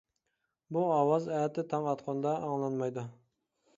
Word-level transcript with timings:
بۇ 0.77 0.85
ئاۋاز 0.95 1.27
ئەتە 1.39 1.65
تاڭ 1.75 1.87
ئاتقاندا 1.91 2.33
ئاڭلانمايدۇ. 2.49 3.05